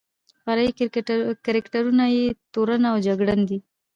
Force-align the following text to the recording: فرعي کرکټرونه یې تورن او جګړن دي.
فرعي 0.43 0.71
کرکټرونه 1.45 2.03
یې 2.15 2.25
تورن 2.53 2.81
او 2.91 2.95
جګړن 3.07 3.39
دي. 3.49 3.59